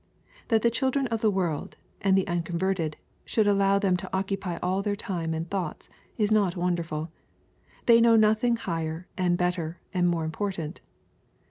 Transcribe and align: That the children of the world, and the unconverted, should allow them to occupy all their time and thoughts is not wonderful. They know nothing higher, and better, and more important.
That 0.47 0.63
the 0.63 0.71
children 0.71 1.05
of 1.09 1.21
the 1.21 1.29
world, 1.29 1.75
and 2.01 2.17
the 2.17 2.25
unconverted, 2.27 2.97
should 3.23 3.45
allow 3.45 3.77
them 3.77 3.95
to 3.97 4.09
occupy 4.11 4.57
all 4.57 4.81
their 4.81 4.95
time 4.95 5.35
and 5.35 5.47
thoughts 5.47 5.89
is 6.17 6.31
not 6.31 6.55
wonderful. 6.57 7.11
They 7.85 8.01
know 8.01 8.15
nothing 8.15 8.55
higher, 8.55 9.05
and 9.15 9.37
better, 9.37 9.79
and 9.93 10.09
more 10.09 10.25
important. 10.25 10.81